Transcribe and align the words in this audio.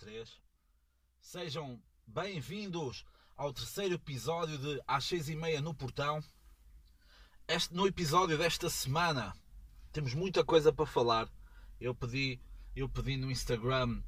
3. 0.00 0.40
Sejam 1.20 1.78
bem-vindos 2.06 3.04
ao 3.36 3.52
terceiro 3.52 3.96
episódio 3.96 4.56
de 4.56 4.82
Às 4.88 5.04
6 5.04 5.28
e 5.28 5.36
meia 5.36 5.60
no 5.60 5.74
Portão. 5.74 6.24
Este, 7.46 7.74
no 7.74 7.86
episódio 7.86 8.38
desta 8.38 8.70
semana 8.70 9.36
temos 9.92 10.14
muita 10.14 10.42
coisa 10.42 10.72
para 10.72 10.86
falar. 10.86 11.28
Eu 11.78 11.94
pedi, 11.94 12.40
eu 12.74 12.88
pedi 12.88 13.18
no 13.18 13.30
Instagram 13.30 14.02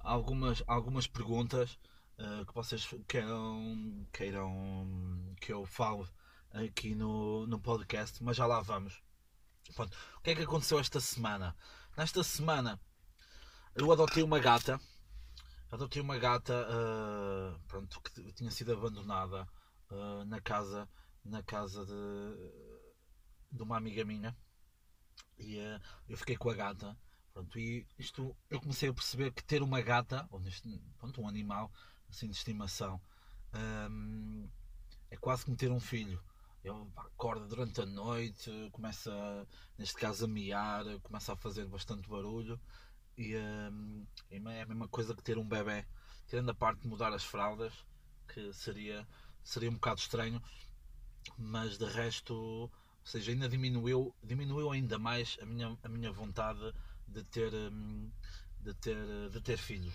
algumas, 0.00 0.62
algumas 0.66 1.06
perguntas 1.06 1.78
uh, 2.18 2.46
que 2.46 2.54
vocês 2.54 2.88
queiram, 3.06 4.06
queiram 4.14 5.36
que 5.42 5.52
eu 5.52 5.66
fale 5.66 6.08
aqui 6.52 6.94
no, 6.94 7.46
no 7.46 7.60
podcast, 7.60 8.24
mas 8.24 8.38
já 8.38 8.46
lá 8.46 8.62
vamos. 8.62 9.02
Pronto. 9.74 9.94
O 10.16 10.22
que 10.22 10.30
é 10.30 10.34
que 10.34 10.42
aconteceu 10.42 10.78
esta 10.78 11.00
semana? 11.00 11.54
Nesta 11.98 12.24
semana 12.24 12.80
eu 13.74 13.92
adotei 13.92 14.22
uma 14.22 14.38
gata. 14.38 14.80
Adotei 15.74 16.00
uma 16.00 16.16
gata 16.16 16.54
uh, 16.70 17.58
pronto, 17.66 18.00
que 18.00 18.32
tinha 18.34 18.50
sido 18.52 18.72
abandonada 18.72 19.42
uh, 19.90 20.24
na 20.24 20.40
casa, 20.40 20.88
na 21.24 21.42
casa 21.42 21.84
de, 21.84 23.50
de 23.50 23.60
uma 23.60 23.76
amiga 23.76 24.04
minha. 24.04 24.36
E 25.36 25.58
uh, 25.58 25.80
eu 26.08 26.16
fiquei 26.16 26.36
com 26.36 26.48
a 26.48 26.54
gata. 26.54 26.96
Pronto, 27.32 27.58
e 27.58 27.84
isto 27.98 28.36
eu 28.48 28.60
comecei 28.60 28.88
a 28.88 28.94
perceber 28.94 29.32
que 29.32 29.42
ter 29.42 29.62
uma 29.64 29.82
gata, 29.82 30.24
ou 30.30 30.38
neste, 30.38 30.80
pronto, 30.96 31.20
um 31.20 31.26
animal 31.26 31.72
assim 32.08 32.28
de 32.28 32.36
estimação, 32.36 33.02
um, 33.90 34.48
é 35.10 35.16
quase 35.16 35.44
como 35.44 35.56
ter 35.56 35.72
um 35.72 35.80
filho. 35.80 36.22
Ele 36.62 36.86
acorda 36.94 37.48
durante 37.48 37.80
a 37.80 37.86
noite, 37.86 38.48
começa, 38.70 39.10
neste 39.76 39.96
caso, 39.96 40.26
a 40.26 40.28
miar, 40.28 40.84
começa 41.02 41.32
a 41.32 41.36
fazer 41.36 41.66
bastante 41.66 42.08
barulho 42.08 42.60
e 43.16 43.36
um, 43.36 44.06
é 44.30 44.62
a 44.62 44.66
mesma 44.66 44.88
coisa 44.88 45.14
que 45.14 45.22
ter 45.22 45.38
um 45.38 45.48
bebê, 45.48 45.84
tirando 46.26 46.50
a 46.50 46.54
parte 46.54 46.82
de 46.82 46.88
mudar 46.88 47.12
as 47.12 47.24
fraldas, 47.24 47.72
que 48.28 48.52
seria, 48.52 49.06
seria 49.42 49.70
um 49.70 49.74
bocado 49.74 50.00
estranho, 50.00 50.42
mas 51.38 51.78
de 51.78 51.84
resto, 51.86 52.34
ou 52.34 52.70
seja, 53.04 53.32
ainda 53.32 53.48
diminuiu, 53.48 54.14
diminuiu 54.22 54.70
ainda 54.70 54.98
mais 54.98 55.38
a 55.40 55.46
minha, 55.46 55.78
a 55.82 55.88
minha 55.88 56.12
vontade 56.12 56.72
de 57.06 57.22
ter, 57.24 57.50
de 58.60 58.74
ter, 58.74 59.30
de 59.30 59.40
ter 59.40 59.56
filhos. 59.56 59.94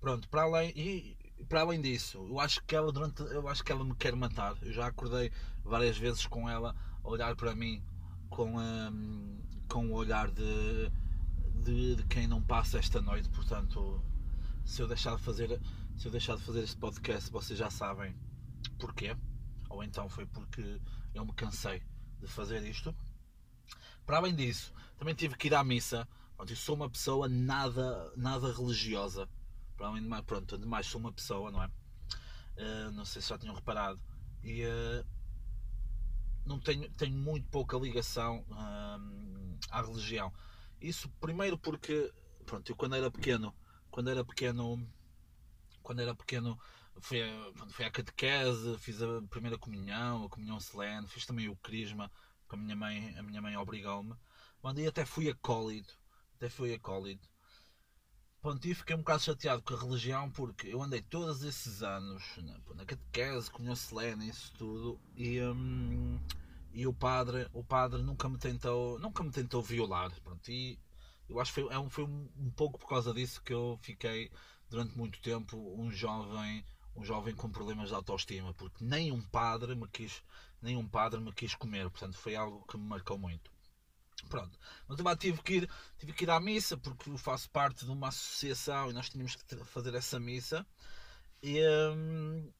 Pronto, 0.00 0.28
para 0.28 0.42
além, 0.42 0.70
e 0.76 1.16
para 1.48 1.60
além 1.60 1.80
disso, 1.80 2.18
eu 2.28 2.38
acho 2.38 2.62
que 2.64 2.76
ela 2.76 2.92
durante, 2.92 3.22
eu 3.22 3.48
acho 3.48 3.64
que 3.64 3.72
ela 3.72 3.84
me 3.84 3.94
quer 3.94 4.14
matar. 4.14 4.56
Eu 4.62 4.72
já 4.72 4.86
acordei 4.86 5.32
várias 5.62 5.96
vezes 5.96 6.26
com 6.26 6.48
ela 6.48 6.74
a 7.02 7.08
olhar 7.08 7.34
para 7.36 7.54
mim 7.54 7.82
com, 8.28 8.58
um, 8.58 9.38
com 9.68 9.86
o 9.86 9.92
olhar 9.92 10.30
de 10.30 10.90
de, 11.62 11.96
de, 11.96 12.04
quem 12.04 12.26
não 12.26 12.42
passa 12.42 12.78
esta 12.78 13.00
noite. 13.00 13.28
Portanto, 13.30 14.02
se 14.64 14.80
eu 14.80 14.88
deixar 14.88 15.16
de 15.16 15.22
fazer, 15.22 15.60
se 15.96 16.06
eu 16.06 16.12
deixar 16.12 16.36
de 16.36 16.42
fazer 16.42 16.62
este 16.62 16.76
podcast, 16.76 17.30
vocês 17.30 17.58
já 17.58 17.70
sabem 17.70 18.16
porquê. 18.78 19.16
Ou 19.68 19.82
então 19.82 20.08
foi 20.08 20.26
porque 20.26 20.80
eu 21.14 21.24
me 21.24 21.32
cansei 21.32 21.82
de 22.20 22.26
fazer 22.26 22.62
isto. 22.64 22.94
Para 24.06 24.18
além 24.18 24.34
disso, 24.34 24.72
também 24.98 25.14
tive 25.14 25.36
que 25.36 25.48
ir 25.48 25.54
à 25.54 25.64
missa. 25.64 26.06
Pronto, 26.36 26.50
eu 26.50 26.56
sou 26.56 26.74
uma 26.74 26.90
pessoa 26.90 27.28
nada, 27.28 28.12
nada 28.16 28.52
religiosa. 28.52 29.28
Para 29.76 29.88
além 29.88 30.02
de 30.02 30.08
mais, 30.08 30.24
pronto, 30.24 30.54
ademais 30.54 30.86
sou 30.86 31.00
uma 31.00 31.12
pessoa, 31.12 31.50
não 31.50 31.62
é? 31.62 31.66
Uh, 31.66 32.92
não 32.92 33.04
sei 33.04 33.22
se 33.22 33.28
já 33.28 33.38
tinham 33.38 33.54
reparado. 33.54 34.00
E 34.42 34.62
uh, 34.64 35.06
não 36.44 36.60
tenho, 36.60 36.88
tenho 36.90 37.16
muito 37.16 37.48
pouca 37.48 37.76
ligação 37.76 38.44
uh, 38.50 39.58
à 39.70 39.80
religião. 39.82 40.32
Isso 40.84 41.08
primeiro 41.18 41.56
porque, 41.56 42.12
pronto, 42.44 42.70
eu 42.70 42.76
quando 42.76 42.94
era 42.94 43.10
pequeno, 43.10 43.56
quando 43.90 44.10
era 44.10 44.22
pequeno, 44.22 44.86
quando 45.82 46.02
era 46.02 46.14
pequeno, 46.14 46.60
fui 47.00 47.22
a, 47.22 47.52
fui 47.70 47.86
à 47.86 47.90
catequese, 47.90 48.76
fiz 48.76 49.00
a 49.00 49.22
primeira 49.30 49.56
comunhão, 49.56 50.24
a 50.24 50.28
comunhão 50.28 50.60
solene, 50.60 51.08
fiz 51.08 51.24
também 51.24 51.48
o 51.48 51.56
crisma, 51.56 52.12
que 52.46 52.54
a 52.54 52.58
minha 52.58 52.76
mãe, 52.76 53.16
a 53.16 53.22
minha 53.22 53.40
mãe 53.40 53.56
obrigou-me. 53.56 54.14
E 54.76 54.86
até 54.86 55.06
fui 55.06 55.30
acólido, 55.30 55.90
até 56.36 56.50
fui 56.50 56.74
acólido. 56.74 57.26
Pronto, 58.42 58.68
e 58.68 58.74
fiquei 58.74 58.94
um 58.94 58.98
bocado 58.98 59.22
chateado 59.22 59.62
com 59.62 59.72
a 59.72 59.80
religião 59.80 60.30
porque 60.30 60.66
eu 60.68 60.82
andei 60.82 61.00
todos 61.00 61.42
esses 61.42 61.82
anos 61.82 62.22
na, 62.36 62.74
na 62.74 62.84
catequese, 62.84 63.50
comunhão 63.50 63.74
solene, 63.74 64.28
isso 64.28 64.52
tudo, 64.58 65.00
e, 65.16 65.40
hum, 65.40 66.20
e 66.74 66.86
o 66.88 66.92
padre, 66.92 67.48
o 67.52 67.62
padre 67.62 68.02
nunca 68.02 68.28
me 68.28 68.36
tentou, 68.36 68.98
nunca 68.98 69.22
me 69.22 69.30
tentou 69.30 69.62
violar, 69.62 70.10
pronto, 70.22 70.50
e 70.50 70.78
eu 71.28 71.40
acho 71.40 71.54
que 71.54 71.62
foi, 71.62 71.72
é 71.72 71.88
foi 71.88 72.04
um, 72.04 72.28
um 72.36 72.50
pouco 72.50 72.78
por 72.78 72.88
causa 72.88 73.14
disso 73.14 73.40
que 73.42 73.54
eu 73.54 73.78
fiquei 73.80 74.30
durante 74.68 74.98
muito 74.98 75.20
tempo 75.20 75.56
um 75.80 75.90
jovem, 75.90 76.64
um 76.96 77.04
jovem 77.04 77.32
com 77.32 77.48
problemas 77.48 77.90
de 77.90 77.94
autoestima, 77.94 78.52
porque 78.54 78.84
nem 78.84 79.12
um 79.12 79.22
padre 79.22 79.76
me 79.76 79.86
quis, 79.88 80.20
nem 80.60 80.76
um 80.76 80.86
padre 80.86 81.20
me 81.20 81.32
quis 81.32 81.54
comer, 81.54 81.88
portanto 81.88 82.18
foi 82.18 82.34
algo 82.34 82.66
que 82.66 82.76
me 82.76 82.84
marcou 82.84 83.16
muito. 83.16 83.52
Pronto, 84.28 84.58
mas 84.88 84.98
eu 84.98 85.16
tive 85.16 85.42
que 85.42 85.54
ir, 85.54 85.70
tive 85.98 86.12
que 86.12 86.24
ir 86.24 86.30
à 86.30 86.40
missa 86.40 86.76
porque 86.76 87.08
eu 87.08 87.18
faço 87.18 87.48
parte 87.50 87.84
de 87.84 87.90
uma 87.90 88.08
associação 88.08 88.90
e 88.90 88.92
nós 88.92 89.08
tínhamos 89.08 89.36
que 89.36 89.56
fazer 89.64 89.94
essa 89.94 90.18
missa. 90.18 90.66
E, 91.42 91.60
hum, 91.94 92.50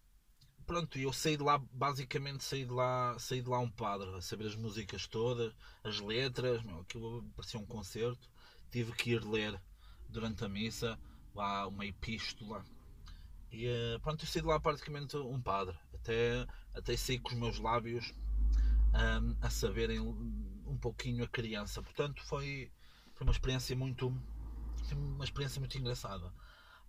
pronto, 0.67 0.99
eu 0.99 1.13
saí 1.13 1.37
de 1.37 1.43
lá, 1.43 1.59
basicamente 1.73 2.45
saí 2.45 2.65
de 2.65 2.71
lá, 2.71 3.17
saí 3.19 3.41
de 3.41 3.49
lá 3.49 3.59
um 3.59 3.71
padre, 3.71 4.09
a 4.15 4.21
saber 4.21 4.47
as 4.47 4.57
músicas 4.57 5.07
todas, 5.07 5.55
as 5.83 6.01
letras, 6.01 6.63
meu, 6.63 6.81
aquilo 6.81 7.23
parecia 7.37 7.61
um 7.61 7.67
concerto. 7.67 8.29
Tive 8.71 8.93
que 8.93 9.13
ir 9.13 9.25
ler 9.25 9.61
durante 10.09 10.45
a 10.45 10.49
missa, 10.49 10.99
lá 11.35 11.67
uma 11.69 11.87
epístola. 11.87 12.65
E 13.51 13.67
eh, 13.67 13.99
pronto, 14.03 14.25
eu 14.25 14.29
saí 14.29 14.43
de 14.43 14.49
lá 14.49 14.59
praticamente 14.59 15.17
um 15.17 15.41
padre. 15.41 15.77
Até, 15.95 16.47
até 16.75 16.97
saí 16.97 17.19
com 17.19 17.31
os 17.31 17.39
meus 17.39 17.59
lábios 17.59 18.13
um, 18.93 19.37
a 19.41 19.51
saberem 19.51 20.01
um 20.01 20.77
pouquinho 20.79 21.25
a 21.25 21.29
criança. 21.29 21.83
Portanto, 21.83 22.23
foi, 22.25 22.71
foi 23.15 23.27
uma 23.27 23.33
experiência 23.33 23.77
muito. 23.77 24.09
uma 24.93 25.25
experiência 25.25 25.61
muito 25.61 25.79
engraçada 25.79 26.33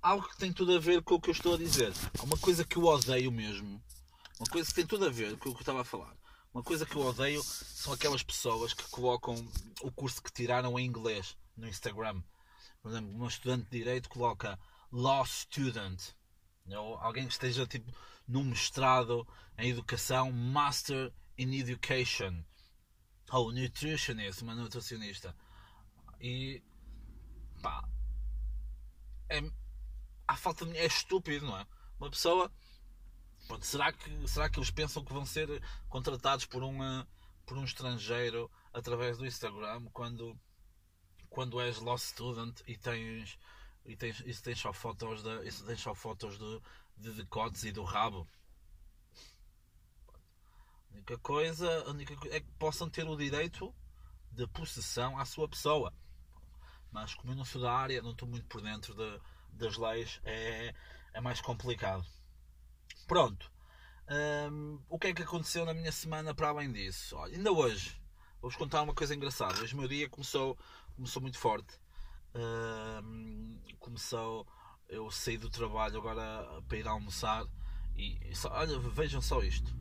algo 0.05 0.29
que 0.29 0.37
tem 0.37 0.53
tudo 0.53 0.75
a 0.75 0.79
ver 0.79 1.01
com 1.01 1.15
o 1.15 1.19
que 1.19 1.31
eu 1.31 1.33
estou 1.33 1.55
a 1.55 1.57
dizer. 1.57 1.91
Uma 2.21 2.37
coisa 2.37 2.63
que 2.63 2.77
eu 2.77 2.83
odeio 2.83 3.31
mesmo. 3.31 3.83
Uma 4.39 4.47
coisa 4.47 4.69
que 4.69 4.75
tem 4.75 4.85
tudo 4.85 5.07
a 5.07 5.09
ver 5.09 5.35
com 5.37 5.49
o 5.49 5.51
que 5.51 5.57
eu 5.57 5.61
estava 5.61 5.81
a 5.81 5.85
falar. 5.85 6.15
Uma 6.53 6.61
coisa 6.61 6.85
que 6.85 6.95
eu 6.95 7.01
odeio 7.01 7.41
são 7.43 7.91
aquelas 7.91 8.21
pessoas 8.21 8.71
que 8.71 8.87
colocam 8.89 9.35
o 9.81 9.91
curso 9.91 10.21
que 10.21 10.31
tiraram 10.31 10.77
em 10.77 10.85
inglês 10.85 11.35
no 11.57 11.67
Instagram. 11.67 12.21
Por 12.83 12.91
exemplo, 12.91 13.19
um 13.19 13.25
estudante 13.25 13.63
de 13.63 13.79
direito 13.79 14.07
coloca 14.07 14.59
Law 14.91 15.25
Student. 15.25 15.99
Ou 16.67 16.97
alguém 16.99 17.25
que 17.25 17.33
esteja 17.33 17.65
tipo 17.65 17.91
num 18.27 18.43
mestrado 18.43 19.27
em 19.57 19.71
educação, 19.71 20.31
Master 20.31 21.11
in 21.35 21.51
Education. 21.55 22.43
Ou 23.31 23.51
Nutritionist, 23.51 24.43
uma 24.43 24.53
nutricionista. 24.53 25.35
E 26.21 26.61
pá, 27.59 27.83
é, 29.29 29.41
a 30.27 30.35
falta 30.35 30.65
de 30.65 30.77
é 30.77 30.85
estúpido, 30.85 31.45
não 31.45 31.57
é? 31.57 31.67
Uma 31.99 32.09
pessoa. 32.09 32.51
Pronto, 33.47 33.65
será, 33.65 33.93
que, 33.93 34.27
será 34.27 34.49
que 34.49 34.57
eles 34.57 34.71
pensam 34.71 35.03
que 35.03 35.13
vão 35.13 35.25
ser 35.25 35.61
contratados 35.87 36.45
por, 36.45 36.63
uma, 36.63 37.07
por 37.45 37.57
um 37.57 37.63
estrangeiro 37.63 38.49
através 38.73 39.17
do 39.17 39.25
Instagram 39.25 39.85
quando, 39.93 40.37
quando 41.29 41.61
és 41.61 41.77
law 41.77 41.97
student 41.97 42.59
e 42.67 42.75
tens, 42.75 43.37
e 43.85 43.95
tens, 43.95 44.19
e 44.21 44.41
tens 44.41 44.59
só 44.59 44.73
fotos, 44.73 45.21
de, 45.21 45.47
e 45.47 45.51
tens 45.51 45.79
só 45.79 45.93
fotos 45.93 46.39
de, 46.39 46.61
de 46.97 47.11
decotes 47.13 47.63
e 47.63 47.71
do 47.71 47.83
rabo? 47.83 48.27
A 50.89 50.93
única 50.95 51.17
coisa, 51.19 51.83
a 51.83 51.91
única 51.91 52.13
é 52.31 52.39
que 52.39 52.51
possam 52.57 52.89
ter 52.89 53.07
o 53.07 53.15
direito 53.15 53.73
de 54.31 54.47
possessão 54.47 55.19
à 55.19 55.25
sua 55.25 55.47
pessoa. 55.47 55.93
Mas 56.91 57.13
como 57.13 57.31
eu 57.31 57.35
não 57.35 57.45
sou 57.45 57.61
da 57.61 57.71
área, 57.71 58.01
não 58.01 58.11
estou 58.11 58.27
muito 58.27 58.47
por 58.47 58.61
dentro 58.61 58.95
de, 58.95 59.21
das 59.55 59.77
leis 59.77 60.19
é, 60.23 60.73
é 61.13 61.21
mais 61.21 61.41
complicado. 61.41 62.05
Pronto. 63.07 63.51
Um, 64.07 64.79
o 64.87 64.99
que 64.99 65.07
é 65.07 65.13
que 65.13 65.23
aconteceu 65.23 65.65
na 65.65 65.73
minha 65.73 65.91
semana 65.91 66.33
para 66.33 66.49
além 66.49 66.71
disso? 66.71 67.15
Olha, 67.15 67.35
ainda 67.35 67.51
hoje 67.51 67.99
vou-vos 68.39 68.57
contar 68.57 68.81
uma 68.83 68.93
coisa 68.93 69.15
engraçada. 69.15 69.59
Hoje 69.61 69.73
o 69.73 69.77
meu 69.77 69.87
dia 69.87 70.09
começou, 70.09 70.57
começou 70.95 71.21
muito 71.21 71.37
forte. 71.37 71.79
Um, 72.35 73.59
começou. 73.79 74.47
Eu 74.87 75.09
saí 75.09 75.37
do 75.37 75.49
trabalho 75.49 75.97
agora 75.97 76.61
para 76.67 76.77
ir 76.77 76.87
almoçar 76.87 77.45
e, 77.95 78.35
só, 78.35 78.49
olha, 78.51 78.77
vejam 78.77 79.21
só 79.21 79.41
isto. 79.41 79.75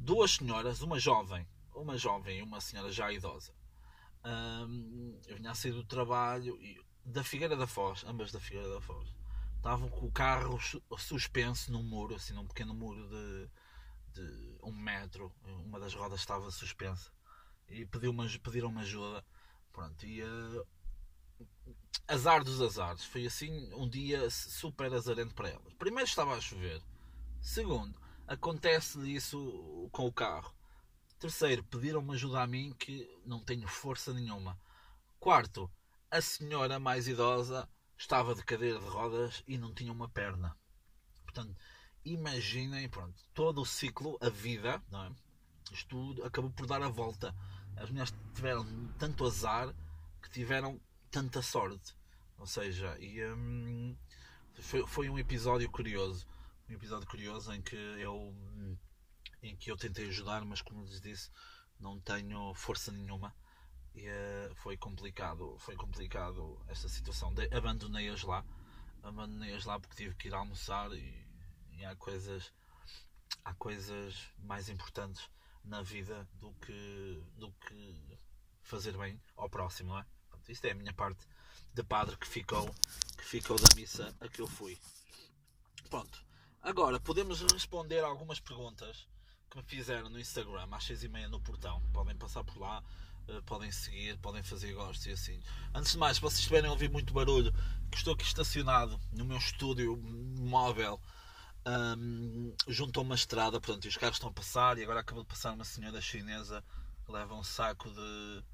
Duas 0.00 0.36
senhoras, 0.36 0.80
uma 0.80 0.98
jovem, 0.98 1.46
uma 1.74 1.98
jovem 1.98 2.38
e 2.38 2.42
uma 2.42 2.60
senhora 2.60 2.90
já 2.90 3.12
idosa. 3.12 3.52
Um, 4.24 5.20
eu 5.26 5.36
vinha 5.36 5.50
a 5.50 5.54
sair 5.54 5.72
do 5.72 5.84
trabalho 5.84 6.56
e 6.62 6.80
da 7.04 7.22
Figueira 7.22 7.56
da 7.56 7.66
Foz, 7.66 8.04
ambas 8.04 8.32
da 8.32 8.40
Figueira 8.40 8.68
da 8.68 8.80
Foz, 8.80 9.08
estavam 9.56 9.88
com 9.88 10.06
o 10.06 10.12
carro 10.12 10.58
suspenso 10.98 11.72
num 11.72 11.82
muro, 11.82 12.14
assim, 12.14 12.34
num 12.34 12.46
pequeno 12.46 12.74
muro 12.74 13.08
de, 13.08 13.48
de 14.12 14.58
um 14.62 14.72
metro. 14.72 15.32
Uma 15.64 15.80
das 15.80 15.94
rodas 15.94 16.20
estava 16.20 16.50
suspensa 16.50 17.10
e 17.68 17.86
pediu 17.86 18.10
uma, 18.10 18.26
pediram 18.42 18.68
uma 18.68 18.82
ajuda. 18.82 19.24
Pronto, 19.72 20.06
e 20.06 20.22
uh, 20.22 20.66
azar 22.06 22.44
dos 22.44 22.60
azares. 22.60 23.04
Foi 23.04 23.26
assim 23.26 23.72
um 23.74 23.88
dia 23.88 24.28
super 24.30 24.92
azarento 24.92 25.34
para 25.34 25.48
elas. 25.50 25.72
Primeiro 25.74 26.08
estava 26.08 26.34
a 26.34 26.40
chover. 26.40 26.82
Segundo, 27.40 27.98
acontece 28.26 28.98
isso 29.12 29.88
com 29.92 30.06
o 30.06 30.12
carro. 30.12 30.54
Terceiro, 31.18 31.64
pediram-me 31.64 32.14
ajuda 32.14 32.42
a 32.42 32.46
mim 32.46 32.74
que 32.78 33.08
não 33.24 33.40
tenho 33.40 33.66
força 33.66 34.12
nenhuma. 34.12 34.58
Quarto, 35.18 35.70
a 36.10 36.20
senhora 36.20 36.78
mais 36.78 37.08
idosa 37.08 37.68
estava 37.96 38.34
de 38.34 38.44
cadeira 38.44 38.78
de 38.78 38.86
rodas 38.86 39.42
e 39.46 39.56
não 39.56 39.74
tinha 39.74 39.92
uma 39.92 40.08
perna. 40.08 40.56
Portanto, 41.22 41.56
imaginem, 42.04 42.88
pronto, 42.88 43.22
todo 43.32 43.60
o 43.62 43.66
ciclo, 43.66 44.18
a 44.20 44.28
vida, 44.28 44.82
não 44.90 45.04
é? 45.04 45.12
Isto 45.72 45.88
tudo 45.88 46.24
acabou 46.24 46.50
por 46.50 46.66
dar 46.66 46.82
a 46.82 46.88
volta. 46.88 47.34
As 47.76 47.90
mulheres 47.90 48.14
tiveram 48.34 48.64
tanto 48.98 49.24
azar 49.24 49.74
que 50.22 50.30
tiveram 50.30 50.80
tanta 51.10 51.42
sorte. 51.42 51.96
Ou 52.38 52.46
seja, 52.46 52.96
e, 52.98 53.24
hum, 53.24 53.96
foi, 54.60 54.86
foi 54.86 55.08
um 55.08 55.18
episódio 55.18 55.70
curioso. 55.70 56.26
Um 56.68 56.74
episódio 56.74 57.08
curioso 57.08 57.52
em 57.52 57.62
que 57.62 57.76
eu 57.76 58.34
em 59.42 59.54
que 59.56 59.70
eu 59.70 59.76
tentei 59.76 60.08
ajudar, 60.08 60.42
mas 60.44 60.62
como 60.62 60.84
lhes 60.84 61.00
disse, 61.02 61.30
não 61.78 62.00
tenho 62.00 62.54
força 62.54 62.90
nenhuma. 62.90 63.34
E 63.94 64.08
uh, 64.08 64.54
foi 64.56 64.76
complicado, 64.76 65.56
foi 65.58 65.76
complicado 65.76 66.60
esta 66.68 66.88
situação. 66.88 67.32
Abandonei-as 67.52 68.22
lá, 68.22 68.44
abandonei-as 69.02 69.64
lá 69.64 69.78
porque 69.78 69.96
tive 69.96 70.14
que 70.14 70.28
ir 70.28 70.34
almoçar 70.34 70.92
e, 70.92 71.26
e 71.72 71.84
há 71.84 71.94
coisas 71.96 72.52
há 73.44 73.52
coisas 73.54 74.16
mais 74.38 74.68
importantes 74.68 75.28
na 75.64 75.82
vida 75.82 76.28
do 76.34 76.52
que, 76.54 77.22
do 77.36 77.52
que 77.52 78.18
fazer 78.62 78.96
bem 78.96 79.20
ao 79.36 79.48
próximo, 79.48 79.90
não 79.90 79.98
é? 79.98 80.06
Pronto, 80.28 80.50
isto 80.50 80.64
é 80.64 80.72
a 80.72 80.74
minha 80.74 80.92
parte 80.92 81.26
de 81.72 81.82
padre 81.82 82.16
que 82.16 82.26
ficou, 82.26 82.72
que 83.16 83.24
ficou 83.24 83.56
da 83.58 83.74
missa 83.74 84.14
a 84.20 84.28
que 84.28 84.40
eu 84.40 84.46
fui. 84.46 84.78
Pronto. 85.88 86.24
Agora 86.62 86.98
podemos 86.98 87.42
responder 87.42 88.02
algumas 88.02 88.40
perguntas 88.40 89.06
que 89.50 89.58
me 89.58 89.62
fizeram 89.64 90.08
no 90.08 90.18
Instagram 90.18 90.68
às 90.72 90.84
seis 90.84 91.02
e 91.02 91.08
meia 91.08 91.28
no 91.28 91.40
portão. 91.40 91.82
Podem 91.92 92.16
passar 92.16 92.42
por 92.42 92.58
lá, 92.58 92.82
eh, 92.82 93.03
podem 93.46 93.70
seguir, 93.70 94.18
podem 94.18 94.42
fazer 94.42 94.72
gostos 94.72 95.06
e 95.06 95.10
assim. 95.12 95.40
Antes 95.74 95.92
de 95.92 95.98
mais, 95.98 96.16
se 96.16 96.22
vocês 96.22 96.40
estiverem 96.40 96.68
a 96.68 96.72
ouvir 96.72 96.90
muito 96.90 97.12
barulho, 97.12 97.52
que 97.90 97.96
estou 97.96 98.14
aqui 98.14 98.24
estacionado 98.24 99.00
no 99.12 99.24
meu 99.24 99.38
estúdio 99.38 99.96
móvel 99.96 101.00
um, 101.66 102.54
junto 102.68 103.00
a 103.00 103.02
uma 103.02 103.14
estrada, 103.14 103.60
portanto, 103.60 103.84
e 103.84 103.88
os 103.88 103.96
carros 103.96 104.16
estão 104.16 104.30
a 104.30 104.32
passar 104.32 104.78
e 104.78 104.82
agora 104.82 105.00
acabou 105.00 105.22
de 105.22 105.28
passar 105.28 105.52
uma 105.52 105.64
senhora 105.64 106.00
chinesa 106.00 106.62
que 107.04 107.12
leva 107.12 107.34
um 107.34 107.44
saco 107.44 107.90
de 107.90 108.44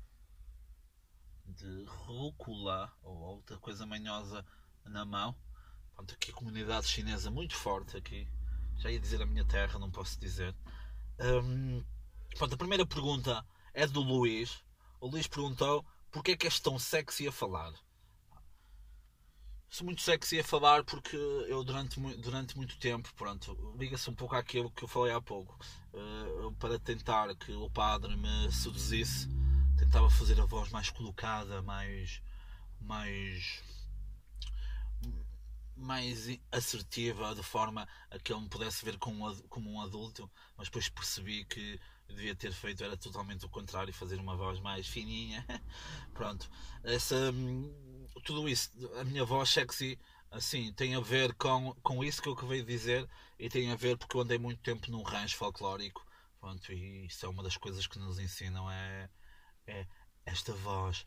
de 1.47 1.85
rúcula 1.85 2.93
ou 3.03 3.17
outra 3.17 3.59
coisa 3.59 3.85
manhosa 3.85 4.45
na 4.85 5.05
mão. 5.05 5.35
Pronto, 5.95 6.15
aqui 6.15 6.33
comunidade 6.33 6.87
chinesa 6.87 7.31
muito 7.31 7.57
forte 7.57 7.97
aqui. 7.97 8.29
Já 8.79 8.91
ia 8.91 9.01
dizer 9.01 9.21
a 9.21 9.27
minha 9.27 9.45
terra, 9.45 9.79
não 9.79 9.91
posso 9.91 10.19
dizer. 10.19 10.55
Um, 11.19 11.85
a 12.41 12.57
primeira 12.57 12.87
pergunta 12.87 13.45
é 13.75 13.87
do 13.87 14.01
Luís. 14.01 14.63
O 15.01 15.07
Luís 15.07 15.27
perguntou 15.27 15.85
porque 16.11 16.33
é 16.33 16.37
que 16.37 16.47
és 16.47 16.59
tão 16.61 16.79
sexy 16.79 17.29
a 17.29 17.33
falar? 17.33 17.73
sou 19.71 19.85
muito 19.85 20.03
sexy 20.03 20.41
a 20.41 20.45
falar 20.45 20.83
porque 20.83 21.17
eu 21.17 21.63
durante, 21.63 22.01
durante 22.17 22.57
muito 22.57 22.77
tempo, 22.79 23.09
pronto, 23.15 23.57
liga-se 23.79 24.11
um 24.11 24.15
pouco 24.15 24.35
àquilo 24.35 24.71
que 24.73 24.83
eu 24.83 24.89
falei 24.89 25.15
há 25.15 25.21
pouco, 25.21 25.57
uh, 25.95 26.53
para 26.59 26.79
tentar 26.79 27.35
que 27.37 27.53
o 27.53 27.71
padre 27.71 28.17
me 28.17 28.53
seduzisse, 28.53 29.29
tentava 29.79 30.11
fazer 30.11 30.41
a 30.41 30.45
voz 30.45 30.71
mais 30.71 30.91
colocada, 30.91 31.63
mais, 31.63 32.21
mais, 32.81 33.63
mais 35.77 36.27
assertiva, 36.51 37.33
de 37.37 37.43
forma 37.45 37.89
a 38.11 38.19
que 38.19 38.33
ele 38.33 38.43
me 38.43 38.49
pudesse 38.49 38.85
ver 38.85 38.99
como, 38.99 39.33
como 39.45 39.71
um 39.71 39.81
adulto, 39.81 40.29
mas 40.57 40.67
depois 40.67 40.89
percebi 40.89 41.45
que 41.45 41.81
devia 42.15 42.35
ter 42.35 42.53
feito 42.53 42.85
era 42.85 42.97
totalmente 42.97 43.45
o 43.45 43.49
contrário, 43.49 43.93
fazer 43.93 44.19
uma 44.19 44.37
voz 44.37 44.61
mais 44.61 44.87
fininha, 44.87 45.45
pronto, 46.15 46.51
essa 46.83 47.33
tudo 48.25 48.49
isso, 48.49 48.71
a 48.99 49.05
minha 49.05 49.25
voz 49.25 49.49
sexy, 49.49 49.99
assim, 50.31 50.73
tem 50.73 50.95
a 50.95 51.01
ver 51.01 51.35
com, 51.35 51.75
com 51.83 52.05
isso 52.05 52.23
que 52.23 52.29
eu 52.29 52.37
veio 52.37 52.65
dizer 52.65 53.09
e 53.39 53.49
tem 53.49 53.71
a 53.71 53.77
ver 53.77 53.97
porque 53.97 54.17
eu 54.17 54.21
andei 54.21 54.39
muito 54.39 54.61
tempo 54.63 54.91
num 54.91 55.03
rancho 55.03 55.37
folclórico. 55.37 56.07
Pronto, 56.39 56.73
e 56.73 57.07
isso 57.07 57.27
é 57.27 57.29
uma 57.29 57.43
das 57.43 57.57
coisas 57.57 57.87
que 57.87 57.99
nos 57.99 58.19
ensinam 58.19 58.71
é, 58.71 59.11
é 59.67 59.87
esta 60.25 60.53
voz 60.55 61.05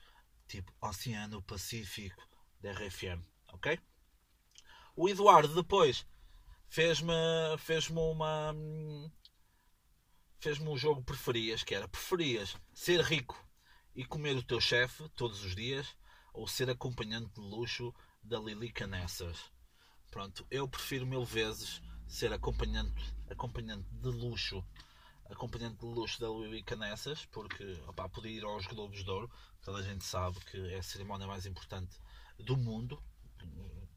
tipo 0.48 0.72
Oceano 0.82 1.42
Pacífico 1.42 2.22
da 2.62 2.72
RFM, 2.72 3.24
ok? 3.52 3.80
O 4.96 5.10
Eduardo 5.10 5.56
depois 5.56 6.06
fez-me 6.68 7.14
fez-me 7.58 8.00
uma 8.00 8.56
fez-me 10.44 10.68
um 10.68 10.78
jogo 10.78 11.02
preferias, 11.02 11.64
que 11.64 11.74
era 11.74 11.88
preferias 11.88 12.58
ser 12.74 13.00
rico 13.00 13.42
e 13.96 14.04
comer 14.04 14.36
o 14.36 14.44
teu 14.44 14.60
chefe 14.60 15.08
todos 15.16 15.42
os 15.42 15.56
dias 15.56 15.96
ou 16.34 16.46
ser 16.46 16.70
acompanhante 16.70 17.34
de 17.36 17.40
luxo 17.40 17.96
da 18.22 18.38
Lili 18.42 18.70
Canessas. 18.70 19.40
Pronto, 20.12 20.46
eu 20.52 20.68
prefiro 20.68 21.06
mil 21.08 21.24
vezes 21.24 21.82
ser 22.06 22.34
acompanhante, 22.34 23.02
acompanhante 23.30 23.88
de 23.90 24.10
luxo 24.10 24.62
acompanhante 25.30 25.78
de 25.78 25.86
luxo 25.86 26.20
da 26.20 26.28
Lili 26.28 26.62
Canessas, 26.62 27.26
porque 27.28 27.82
opa, 27.88 28.10
podia 28.10 28.32
ir 28.32 28.44
aos 28.44 28.68
Globos 28.68 29.02
de 29.02 29.10
Ouro, 29.10 29.32
toda 29.62 29.78
a 29.78 29.82
gente 29.82 30.04
sabe 30.04 30.38
que 30.42 30.58
é 30.74 30.80
a 30.80 30.84
cerimónia 30.84 31.26
mais 31.26 31.46
importante 31.46 31.98
do 32.38 32.58
mundo. 32.58 33.02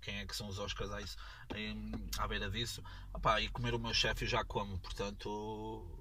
Quem 0.00 0.20
é 0.20 0.26
que 0.26 0.36
são 0.36 0.46
os 0.46 0.60
Oscars 0.60 0.92
a 0.92 1.00
isso, 1.00 1.16
em, 1.56 1.92
à 2.18 2.28
beira 2.28 2.48
disso? 2.48 2.80
Opa, 3.12 3.40
e 3.40 3.48
comer 3.48 3.74
o 3.74 3.80
meu 3.80 3.92
chefe 3.92 4.24
eu 4.24 4.28
já 4.28 4.44
como, 4.44 4.78
portanto 4.78 5.95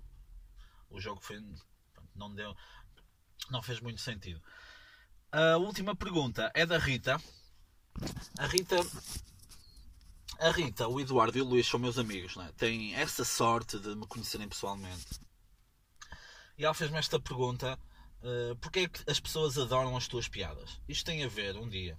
o 0.95 1.01
jogo 1.01 1.21
foi, 1.21 1.43
não 2.15 2.33
deu, 2.33 2.55
não 3.51 3.61
fez 3.61 3.79
muito 3.79 4.01
sentido. 4.01 4.41
A 5.31 5.57
última 5.57 5.95
pergunta 5.95 6.49
é 6.53 6.65
da 6.65 6.77
Rita. 6.77 7.21
A 8.39 8.47
Rita. 8.47 8.77
A 10.39 10.49
Rita, 10.49 10.87
o 10.87 10.99
Eduardo 10.99 11.37
e 11.37 11.41
o 11.41 11.45
Luís 11.45 11.67
são 11.67 11.79
meus 11.79 11.97
amigos, 11.97 12.35
né? 12.35 12.51
têm 12.57 12.93
essa 12.95 13.23
sorte 13.23 13.79
de 13.79 13.95
me 13.95 14.05
conhecerem 14.07 14.47
pessoalmente. 14.47 15.19
E 16.57 16.63
ela 16.63 16.73
fez-me 16.73 16.97
esta 16.97 17.19
pergunta: 17.19 17.77
uh, 18.21 18.55
porquê 18.57 18.79
é 18.81 18.87
que 18.87 19.09
as 19.09 19.19
pessoas 19.19 19.57
adoram 19.57 19.95
as 19.95 20.07
tuas 20.07 20.27
piadas? 20.27 20.79
Isto 20.87 21.05
tem 21.05 21.23
a 21.23 21.27
ver, 21.27 21.57
um 21.57 21.69
dia, 21.69 21.97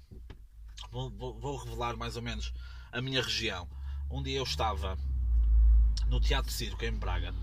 vou, 0.91 1.11
vou, 1.11 1.39
vou 1.39 1.57
revelar 1.57 1.97
mais 1.97 2.17
ou 2.17 2.23
menos 2.23 2.53
a 2.93 3.01
minha 3.01 3.23
região. 3.23 3.69
Um 4.11 4.23
dia 4.23 4.39
eu 4.39 4.45
estava 4.45 4.97
no 6.09 6.21
Teatro 6.21 6.53
Circo 6.53 6.85
em 6.85 6.93
Braga, 6.93 7.35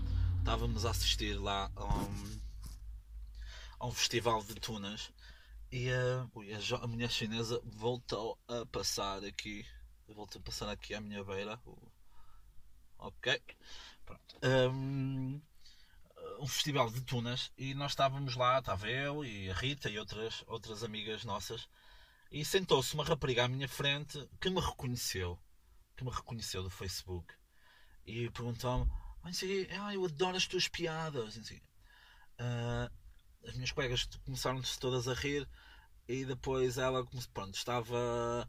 estávamos 0.44 0.84
a 0.84 0.90
assistir 0.90 1.40
lá 1.40 1.72
a 1.74 1.84
um, 1.86 2.40
a 3.80 3.86
um 3.86 3.90
festival 3.90 4.44
de 4.44 4.54
tunas 4.56 5.10
e 5.72 5.88
a, 5.90 6.28
a, 6.78 6.84
a 6.84 6.86
mulher 6.86 7.10
chinesa 7.10 7.58
voltou 7.64 8.38
a 8.46 8.66
passar 8.66 9.24
aqui. 9.24 9.64
Voltou 10.06 10.38
a 10.38 10.44
passar 10.44 10.68
aqui 10.68 10.92
à 10.92 11.00
minha 11.00 11.24
beira. 11.24 11.58
Ok. 12.98 13.42
Pronto. 14.04 14.36
Um, 14.70 15.40
um 16.38 16.46
festival 16.46 16.90
de 16.90 17.00
tunas 17.00 17.50
e 17.56 17.72
nós 17.72 17.92
estávamos 17.92 18.36
lá, 18.36 18.58
estava 18.58 18.86
eu 18.86 19.24
e 19.24 19.48
a 19.48 19.54
Rita 19.54 19.88
e 19.88 19.98
outras, 19.98 20.44
outras 20.46 20.84
amigas 20.84 21.24
nossas. 21.24 21.66
E 22.30 22.44
sentou-se 22.44 22.92
uma 22.92 23.04
rapariga 23.04 23.46
à 23.46 23.48
minha 23.48 23.66
frente 23.66 24.28
que 24.38 24.50
me 24.50 24.60
reconheceu. 24.60 25.38
Que 25.96 26.04
me 26.04 26.10
reconheceu 26.10 26.62
do 26.62 26.68
Facebook. 26.68 27.32
E 28.04 28.28
perguntou-me: 28.28 28.92
ah, 29.80 29.94
Eu 29.94 30.04
adoro 30.04 30.36
as 30.36 30.46
tuas 30.46 30.68
piadas. 30.68 31.38
Assim, 31.38 31.60
uh, 32.40 32.90
as 33.46 33.54
minhas 33.54 33.72
colegas 33.72 34.08
começaram-se 34.24 34.78
todas 34.78 35.08
a 35.08 35.14
rir 35.14 35.48
e 36.08 36.24
depois 36.24 36.78
ela 36.78 37.06
pronto, 37.32 37.54
estava 37.54 38.48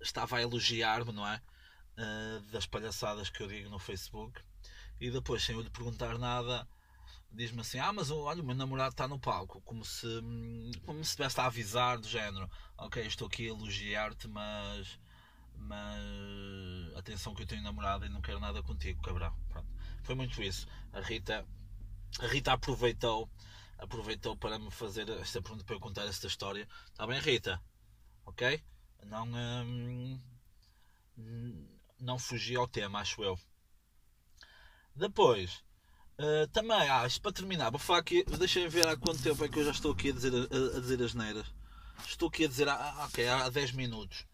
estava 0.00 0.36
a 0.38 0.42
elogiar-me, 0.42 1.12
não 1.12 1.26
é? 1.26 1.40
Uh, 1.98 2.40
das 2.52 2.66
palhaçadas 2.66 3.28
que 3.28 3.42
eu 3.42 3.48
digo 3.48 3.68
no 3.68 3.78
Facebook 3.78 4.40
e 5.00 5.10
depois, 5.10 5.42
sem 5.42 5.54
eu 5.54 5.62
lhe 5.62 5.70
perguntar 5.70 6.18
nada, 6.18 6.68
diz-me 7.32 7.60
assim: 7.60 7.78
Ah, 7.78 7.92
mas 7.92 8.10
olha, 8.10 8.42
o 8.42 8.44
meu 8.44 8.54
namorado 8.54 8.90
está 8.90 9.08
no 9.08 9.18
palco, 9.18 9.60
como 9.62 9.84
se, 9.84 10.06
como 10.84 11.02
se 11.02 11.10
estivesse 11.10 11.40
a 11.40 11.46
avisar, 11.46 11.98
do 11.98 12.08
género: 12.08 12.50
Ok, 12.76 13.04
estou 13.06 13.26
aqui 13.26 13.46
a 13.46 13.50
elogiar-te, 13.50 14.28
mas, 14.28 14.98
mas 15.60 16.96
atenção 16.96 17.34
que 17.34 17.42
eu 17.42 17.46
tenho 17.46 17.62
namorado 17.62 18.04
e 18.04 18.08
não 18.08 18.20
quero 18.20 18.40
nada 18.40 18.62
contigo, 18.62 19.02
cabrão. 19.02 19.34
Pronto. 19.48 19.68
Foi 20.02 20.14
muito 20.14 20.42
isso. 20.42 20.66
A 20.92 21.00
Rita, 21.00 21.46
a 22.20 22.26
Rita 22.26 22.52
aproveitou 22.52 23.30
aproveitou 23.80 24.36
para 24.36 24.58
me 24.58 24.70
fazer 24.70 25.08
esta 25.08 25.40
pergunta 25.40 25.64
para 25.64 25.74
eu 25.74 25.80
contar 25.80 26.04
esta 26.06 26.26
história. 26.26 26.68
Está 26.86 27.06
bem, 27.06 27.18
Rita? 27.18 27.60
Ok? 28.26 28.62
Não, 29.06 29.26
hum, 29.26 30.20
não 31.98 32.18
fugi 32.18 32.56
ao 32.56 32.68
tema, 32.68 33.00
acho 33.00 33.22
eu. 33.24 33.38
Depois, 34.94 35.62
uh, 36.18 36.46
também, 36.52 36.88
ah, 36.90 37.06
isto 37.06 37.22
para 37.22 37.32
terminar, 37.32 37.70
vou 37.70 37.78
falar 37.78 38.00
aqui, 38.00 38.22
deixem 38.38 38.68
ver 38.68 38.86
há 38.86 38.96
quanto 38.96 39.22
tempo 39.22 39.44
é 39.44 39.48
que 39.48 39.58
eu 39.58 39.64
já 39.64 39.70
estou 39.70 39.92
aqui 39.92 40.10
a 40.10 40.12
dizer, 40.12 40.32
a, 40.34 40.76
a 40.76 40.80
dizer 40.80 41.02
as 41.02 41.14
neiras. 41.14 41.46
estou 42.06 42.28
aqui 42.28 42.44
a 42.44 42.48
dizer, 42.48 42.68
ah, 42.68 43.06
ok, 43.06 43.26
há 43.26 43.48
10 43.48 43.72
minutos. 43.72 44.26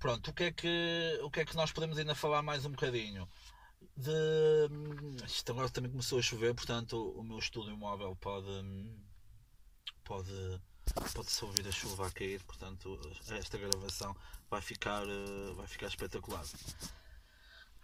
Pronto, 0.00 0.30
o 0.30 0.32
que, 0.32 0.44
é 0.44 0.52
que, 0.52 1.20
o 1.22 1.30
que 1.30 1.40
é 1.40 1.44
que 1.44 1.54
nós 1.54 1.70
podemos 1.72 1.98
ainda 1.98 2.14
falar 2.14 2.42
mais 2.42 2.64
um 2.64 2.70
bocadinho? 2.70 3.28
De, 3.94 4.10
isto 5.26 5.52
agora 5.52 5.68
também 5.68 5.90
começou 5.90 6.18
a 6.18 6.22
chover, 6.22 6.54
portanto 6.54 7.10
o 7.12 7.22
meu 7.22 7.38
estúdio 7.38 7.76
móvel 7.76 8.16
pode, 8.16 8.48
pode, 10.02 10.60
pode-se 11.14 11.44
ouvir 11.44 11.68
a 11.68 11.70
chuva 11.70 12.06
a 12.06 12.10
cair, 12.10 12.42
portanto 12.44 12.98
esta 13.28 13.58
gravação 13.58 14.16
vai 14.48 14.62
ficar, 14.62 15.02
eh, 15.06 15.52
vai 15.54 15.66
ficar 15.66 15.88
espetacular. 15.88 16.44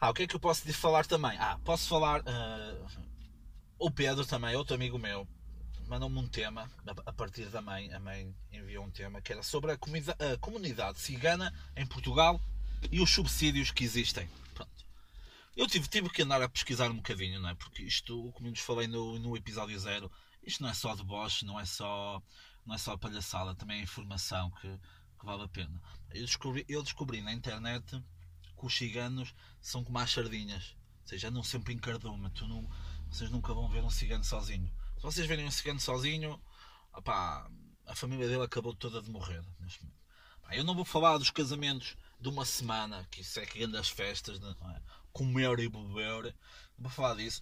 Ah, 0.00 0.08
o 0.08 0.14
que 0.14 0.22
é 0.22 0.26
que 0.26 0.36
eu 0.36 0.40
posso 0.40 0.72
falar 0.72 1.04
também? 1.06 1.36
Ah, 1.38 1.58
posso 1.64 1.86
falar. 1.86 2.20
Uh, 2.20 2.86
o 3.78 3.90
Pedro 3.90 4.24
também, 4.24 4.56
outro 4.56 4.74
amigo 4.74 4.98
meu, 4.98 5.28
mandou-me 5.86 6.18
um 6.18 6.28
tema 6.28 6.70
a 6.84 7.12
partir 7.12 7.46
da 7.46 7.62
mãe. 7.62 7.92
A 7.92 8.00
mãe 8.00 8.34
enviou 8.52 8.84
um 8.84 8.90
tema 8.90 9.20
que 9.20 9.32
era 9.32 9.42
sobre 9.42 9.72
a, 9.72 9.74
a 9.74 10.38
comunidade 10.38 10.98
cigana 11.00 11.52
em 11.76 11.86
Portugal 11.86 12.40
e 12.90 13.00
os 13.00 13.10
subsídios 13.10 13.70
que 13.70 13.84
existem. 13.84 14.28
Pronto. 14.54 14.84
Eu 15.56 15.66
tive, 15.66 15.88
tive 15.88 16.10
que 16.10 16.22
andar 16.22 16.42
a 16.42 16.48
pesquisar 16.48 16.90
um 16.90 16.96
bocadinho, 16.96 17.40
não 17.40 17.48
é? 17.48 17.54
Porque 17.54 17.82
isto, 17.82 18.32
como 18.32 18.48
lhes 18.48 18.60
falei 18.60 18.86
no, 18.86 19.18
no 19.18 19.36
episódio 19.36 19.78
zero, 19.78 20.10
isto 20.42 20.62
não 20.62 20.70
é 20.70 20.74
só 20.74 20.94
deboche, 20.94 21.44
não 21.44 21.58
é 21.58 21.64
só, 21.64 22.22
não 22.64 22.74
é 22.74 22.78
só 22.78 22.96
palhaçada, 22.96 23.54
também 23.54 23.80
é 23.80 23.82
informação 23.82 24.50
que, 24.50 24.68
que 25.18 25.24
vale 25.24 25.44
a 25.44 25.48
pena. 25.48 25.80
Eu 26.12 26.24
descobri, 26.24 26.64
eu 26.68 26.82
descobri 26.82 27.20
na 27.20 27.32
internet 27.32 28.02
que 28.58 28.66
os 28.66 28.76
ciganos 28.76 29.34
são 29.60 29.84
como 29.84 29.98
as 29.98 30.10
sardinhas. 30.10 30.76
Ou 31.02 31.08
seja, 31.08 31.28
andam 31.28 31.42
sempre 31.42 31.74
em 31.74 31.78
cardume. 31.78 32.30
Tu 32.30 32.46
não, 32.48 32.68
vocês 33.10 33.30
nunca 33.30 33.52
vão 33.54 33.68
ver 33.68 33.84
um 33.84 33.90
cigano 33.90 34.24
sozinho. 34.24 34.70
Vocês 35.06 35.24
verem 35.24 35.46
um 35.46 35.50
cigano 35.52 35.78
sozinho, 35.78 36.36
opá, 36.92 37.48
a 37.86 37.94
família 37.94 38.26
dele 38.26 38.42
acabou 38.42 38.74
toda 38.74 39.00
de 39.00 39.08
morrer 39.08 39.40
neste 39.60 39.80
momento. 39.80 40.00
Eu 40.50 40.64
não 40.64 40.74
vou 40.74 40.84
falar 40.84 41.16
dos 41.16 41.30
casamentos 41.30 41.96
de 42.20 42.28
uma 42.28 42.44
semana, 42.44 43.06
que 43.08 43.20
isso 43.20 43.38
é 43.38 43.46
que 43.46 43.64
das 43.68 43.88
festas, 43.88 44.40
é? 44.42 44.82
comer 45.12 45.60
e 45.60 45.68
beber. 45.68 46.34
Não 46.76 46.88
vou 46.88 46.90
falar 46.90 47.14
disso. 47.14 47.40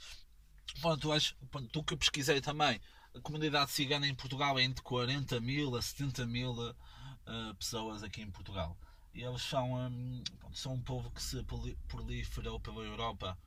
Bom, 0.81 0.95
tu, 0.99 1.11
és, 1.11 1.35
tu 1.73 1.83
que 1.83 1.95
eu 1.95 1.97
pesquisei 1.97 2.39
também, 2.43 2.79
a 3.15 3.21
comunidade 3.21 3.71
cigana 3.71 4.07
em 4.07 4.15
Portugal 4.15 4.59
é 4.59 4.63
entre 4.63 4.83
40 4.83 5.41
mil 5.41 5.75
a 5.75 5.81
70 5.81 6.27
mil 6.27 6.53
uh, 6.53 7.55
pessoas 7.59 8.03
aqui 8.03 8.21
em 8.21 8.31
Portugal. 8.31 8.77
E 9.15 9.23
eles 9.23 9.41
são, 9.41 9.73
um, 9.73 10.23
são 10.53 10.75
um 10.75 10.83
povo 10.83 11.11
que 11.13 11.23
se 11.23 11.43
proliferou 11.89 12.61
pela 12.61 12.83
Europa 12.83 13.39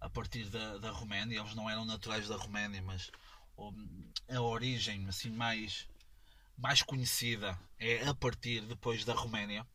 a 0.00 0.08
partir 0.08 0.46
da, 0.46 0.78
da 0.78 0.90
Roménia. 0.92 1.40
Eles 1.40 1.54
não 1.54 1.68
eram 1.68 1.84
naturais 1.84 2.26
da 2.26 2.36
Roménia, 2.36 2.80
mas 2.80 3.10
a 4.28 4.40
origem 4.40 5.06
assim 5.08 5.30
mais, 5.30 5.86
mais 6.56 6.82
conhecida 6.82 7.58
é 7.78 8.06
a 8.06 8.14
partir 8.14 8.60
depois 8.62 9.04
da 9.04 9.14
Roménia. 9.14 9.66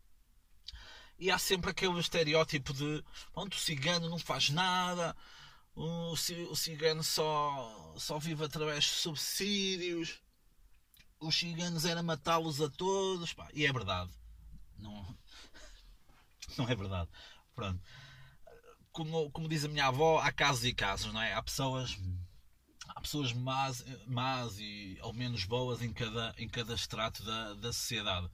E 1.18 1.30
há 1.30 1.38
sempre 1.38 1.70
aquele 1.70 2.00
estereótipo 2.00 2.74
de 2.74 3.04
pronto, 3.34 3.54
o 3.54 3.60
cigano 3.60 4.10
não 4.10 4.18
faz 4.18 4.50
nada, 4.50 5.16
o, 5.76 6.12
o 6.12 6.56
cigano 6.56 7.04
só, 7.04 7.94
só 7.98 8.18
vive 8.18 8.44
através 8.44 8.86
de 8.86 8.90
subsídios, 8.90 10.22
os 11.20 11.36
ciganos 11.36 11.86
era 11.86 12.02
matá-los 12.02 12.60
a 12.60 12.70
todos. 12.70 13.34
Pá, 13.34 13.48
e 13.54 13.66
é 13.66 13.72
verdade. 13.72 14.12
Não, 14.78 15.16
não 16.58 16.68
é 16.68 16.76
verdade. 16.76 17.10
Pronto. 17.54 17.80
Como, 18.92 19.32
como 19.32 19.48
diz 19.48 19.64
a 19.64 19.70
minha 19.70 19.86
avó, 19.86 20.20
há 20.20 20.32
casos 20.32 20.66
e 20.66 20.74
casos, 20.74 21.14
não 21.14 21.22
é? 21.22 21.34
Há 21.34 21.42
pessoas 21.42 21.98
há 22.96 23.02
pessoas 23.02 23.34
más, 23.34 23.84
más 24.08 24.60
e 24.60 24.98
ou 25.02 25.14
menos 25.14 25.46
boas 25.46 25.82
em 25.82 25.92
cada, 25.92 26.34
em 26.38 26.48
cada 26.48 26.74
extrato 26.74 27.24
da, 27.24 27.54
da 27.56 27.74
sociedade. 27.74 28.30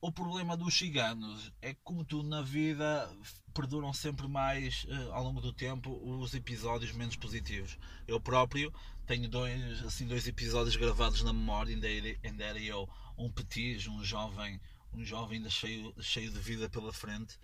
O 0.00 0.12
problema 0.12 0.56
dos 0.56 0.74
ciganos 0.74 1.52
é 1.60 1.74
que, 1.74 1.80
como 1.82 2.04
tudo 2.04 2.28
na 2.28 2.42
vida, 2.42 3.10
perduram 3.54 3.92
sempre 3.92 4.28
mais 4.28 4.86
eh, 4.88 5.08
ao 5.10 5.24
longo 5.24 5.40
do 5.40 5.52
tempo 5.52 5.90
os 6.20 6.34
episódios 6.34 6.92
menos 6.92 7.16
positivos. 7.16 7.78
Eu 8.06 8.20
próprio 8.20 8.72
tenho 9.06 9.28
dois, 9.28 9.84
assim, 9.84 10.06
dois 10.06 10.26
episódios 10.28 10.76
gravados 10.76 11.22
na 11.22 11.32
memória, 11.32 11.74
ainda 11.74 11.90
era, 11.90 12.18
ainda 12.22 12.44
era 12.44 12.58
eu 12.60 12.88
um 13.16 13.30
petis, 13.30 13.86
um 13.86 14.04
jovem 14.04 14.60
um 14.96 15.04
jovem 15.04 15.38
ainda 15.38 15.50
cheio, 15.50 15.94
cheio 16.00 16.30
de 16.30 16.38
vida 16.38 16.68
pela 16.68 16.92
frente. 16.92 17.38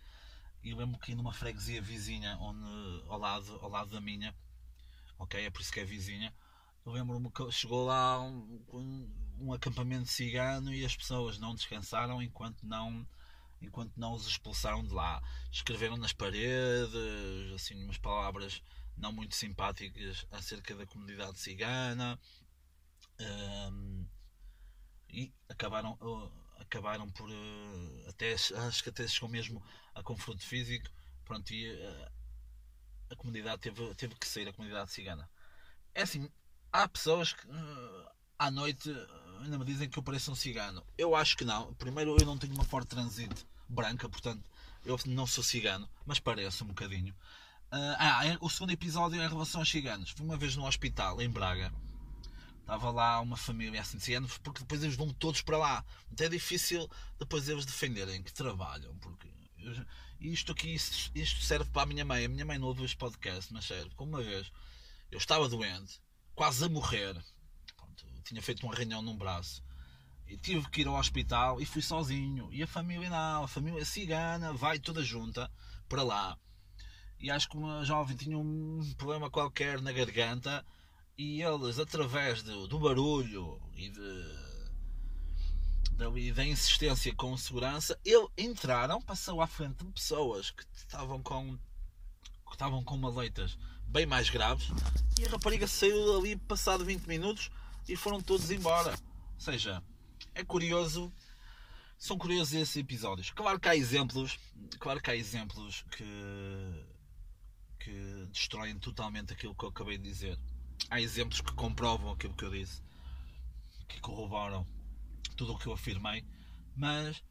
E 0.63 0.75
lembro 0.75 0.99
que 0.99 1.15
numa 1.15 1.33
freguesia 1.33 1.83
vizinha, 1.83 2.37
onde, 2.41 2.65
ao, 3.09 3.19
lado, 3.19 3.59
ao 3.61 3.69
lado 3.69 3.91
da 3.91 4.01
minha, 4.01 4.35
ok? 5.23 5.45
É 5.45 5.51
por 5.51 5.63
isso 5.63 5.73
que 5.73 5.81
é 5.81 5.85
vizinha. 5.85 6.33
Lembro-me 6.85 7.31
que 7.31 7.51
chegou 7.53 7.87
lá 7.87 8.21
um, 8.21 9.09
um 9.39 9.53
acampamento 9.53 10.09
cigano 10.09 10.75
e 10.75 10.85
as 10.85 10.97
pessoas 10.97 11.39
não 11.39 11.55
descansaram 11.55 12.21
enquanto 12.23 12.63
não 12.65 13.07
enquanto 13.61 13.93
não 13.97 14.13
os 14.13 14.27
expulsaram 14.27 14.83
de 14.85 14.93
lá. 14.93 15.23
Escreveram 15.53 15.97
nas 15.97 16.13
paredes, 16.13 16.93
assim, 17.55 17.81
umas 17.85 17.97
palavras 17.99 18.61
não 18.97 19.13
muito 19.13 19.37
simpáticas 19.37 20.27
acerca 20.33 20.75
da 20.75 20.87
comunidade 20.87 21.39
cigana. 21.39 22.19
Um, 23.21 24.07
e 25.09 25.33
acabaram 25.49 25.97
acabaram 26.59 27.09
por 27.11 27.29
uh, 27.29 28.09
até 28.09 28.33
acho 28.33 28.83
que 28.83 28.89
até 28.89 29.07
chegou 29.07 29.29
mesmo 29.29 29.63
a 29.95 30.03
confronto 30.03 30.43
físico 30.45 30.89
pronto 31.25 31.53
e 31.53 31.71
uh, 31.71 32.13
a 33.13 33.17
comunidade 33.17 33.61
teve, 33.61 33.95
teve 33.95 34.15
que 34.15 34.27
sair 34.27 34.49
a 34.49 34.53
comunidade 34.53 34.91
cigana. 34.91 35.29
É 35.95 36.03
assim 36.03 36.29
há 36.73 36.89
pessoas 36.89 37.33
que 37.33 37.47
uh, 37.47 38.09
à 38.39 38.51
noite 38.51 38.91
ainda 39.43 39.59
me 39.59 39.65
dizem 39.65 39.89
que 39.89 39.99
eu 39.99 40.03
pareço 40.03 40.33
um 40.33 40.35
cigano. 40.35 40.85
Eu 40.97 41.15
acho 41.15 41.37
que 41.37 41.45
não. 41.45 41.75
Primeiro 41.75 42.17
eu 42.19 42.27
não 42.27 42.39
tenho 42.39 42.55
uma 42.55 42.65
forte 42.65 42.89
transite 42.89 43.47
branca 43.69 44.09
portanto 44.09 44.43
eu 44.85 44.99
não 45.07 45.27
sou 45.27 45.43
cigano 45.43 45.89
mas 46.05 46.19
pareço 46.19 46.65
um 46.65 46.69
bocadinho. 46.69 47.15
Ah, 47.71 48.27
é, 48.27 48.37
o 48.41 48.51
segundo 48.51 48.73
episódio 48.73 49.19
é 49.21 49.25
em 49.25 49.29
relação 49.29 49.63
aos 49.63 49.71
ciganos. 49.71 50.11
Fui 50.11 50.27
uma 50.27 50.37
vez 50.37 50.57
no 50.57 50.67
hospital 50.67 51.23
em 51.23 51.31
Braga. 51.31 51.73
Estava 52.61 52.91
lá 52.91 53.21
uma 53.21 53.37
família 53.37 53.81
assim 53.81 53.97
de 53.97 54.15
anos, 54.15 54.39
porque 54.39 54.61
depois 54.61 54.83
eles 54.83 54.95
vão 54.95 55.09
todos 55.09 55.41
para 55.41 55.57
lá. 55.57 55.85
Então 56.11 56.27
é 56.27 56.31
difícil 56.31 56.89
depois 57.19 57.49
eles 57.49 57.65
defenderem 57.65 58.23
que 58.23 58.33
trabalham, 58.33 58.95
porque 58.99 59.29
isto 60.21 60.53
aqui 60.53 60.75
isto 60.75 61.43
serve 61.43 61.71
para 61.71 61.83
a 61.83 61.87
minha 61.87 62.05
mãe. 62.05 62.25
A 62.25 62.29
minha 62.29 62.45
mãe 62.45 62.59
não 62.59 62.69
ouve 62.69 62.85
este 62.85 62.97
podcast, 62.97 63.53
mas 63.53 63.65
serve. 63.65 63.91
Como 63.95 64.13
uma 64.13 64.23
vez 64.23 64.51
eu 65.11 65.19
estava 65.19 65.49
doente, 65.49 66.01
quase 66.35 66.65
a 66.65 66.69
morrer, 66.69 67.15
Pronto, 67.77 68.07
tinha 68.25 68.41
feito 68.43 68.67
um 68.67 68.73
arranhão 68.73 69.03
num 69.03 69.17
braço 69.17 69.63
e 70.27 70.37
tive 70.37 70.69
que 70.71 70.81
ir 70.81 70.87
ao 70.87 70.95
hospital 70.95 71.61
e 71.61 71.67
fui 71.67 71.83
sozinho. 71.83 72.49
E 72.53 72.63
a 72.63 72.67
família 72.67 73.11
não, 73.11 73.45
a 73.45 73.49
família 73.49 73.85
cigana 73.85 74.53
vai 74.53 74.79
toda 74.79 75.03
junta 75.03 75.51
para 75.89 76.03
lá. 76.03 76.39
E 77.21 77.31
acho 77.31 77.49
que 77.49 77.57
uma 77.57 77.85
jovem 77.85 78.17
tinha 78.17 78.39
um 78.39 78.81
problema 78.97 79.31
qualquer 79.31 79.81
na 79.81 79.93
garganta 79.93 80.65
e 81.17 81.43
eles, 81.43 81.79
através 81.79 82.43
do, 82.43 82.67
do 82.67 82.79
barulho 82.79 83.61
e 83.75 83.91
de, 83.91 84.52
da, 85.93 86.09
e 86.19 86.33
da 86.33 86.45
insistência 86.45 87.15
com 87.15 87.37
segurança, 87.37 87.99
ele, 88.05 88.29
entraram, 88.37 89.01
passou 89.01 89.41
à 89.41 89.47
frente 89.47 89.85
de 89.85 89.93
pessoas 89.93 90.51
que 90.51 90.65
estavam 90.75 91.23
com, 91.23 91.57
que 92.47 92.53
estavam 92.53 92.83
com 92.83 92.97
maleitas 92.97 93.59
bem 93.87 94.07
mais 94.07 94.31
graves 94.31 94.69
e 95.19 95.27
a 95.27 95.31
rapariga 95.31 95.67
saiu 95.67 96.19
ali 96.19 96.37
passado 96.37 96.85
20 96.85 97.07
minutos 97.07 97.51
e 97.89 97.97
foram 97.97 98.21
todos 98.21 98.51
embora. 98.51 98.91
Ou 98.91 99.41
seja, 99.41 99.83
é 100.35 100.43
curioso. 100.43 101.13
São 101.99 102.19
curiosos 102.19 102.55
esses 102.55 102.77
episódios. 102.77 103.31
Claro 103.31 103.61
que 103.61 103.69
há 103.69 103.77
exemplos, 103.77 104.39
claro 104.81 105.01
que 105.01 105.11
há 105.11 105.15
exemplos 105.15 105.85
que, 105.93 106.85
que 107.79 108.27
destroem 108.33 108.77
totalmente 108.79 109.33
aquilo 109.33 109.55
que 109.55 109.65
eu 109.65 109.69
acabei 109.69 109.99
de 109.99 110.05
dizer 110.05 110.39
há 110.91 111.01
exemplos 111.01 111.41
que 111.41 111.53
comprovam 111.53 112.11
aquilo 112.11 112.35
que 112.35 112.45
eu 112.45 112.51
disse, 112.51 112.83
que 113.89 114.01
corroboram 114.01 114.67
tudo 115.35 115.53
o 115.53 115.59
que 115.59 115.67
eu 115.67 115.73
afirmei, 115.73 116.25
mas 116.77 117.23